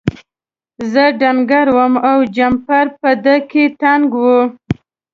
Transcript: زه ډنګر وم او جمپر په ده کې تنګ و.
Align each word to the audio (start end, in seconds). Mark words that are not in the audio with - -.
زه 0.91 1.03
ډنګر 1.19 1.67
وم 1.75 1.93
او 2.09 2.19
جمپر 2.35 2.85
په 2.99 3.09
ده 3.23 3.35
کې 3.49 3.63
تنګ 3.81 4.09
و. 4.21 4.25